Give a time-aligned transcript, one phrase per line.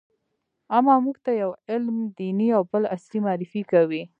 [0.77, 4.01] اما موږ ته يو علم دیني او بل عصري معرفي کوي.